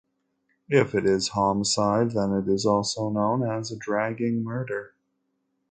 [0.71, 4.95] If it is homicide, then it is also known as a dragging murder.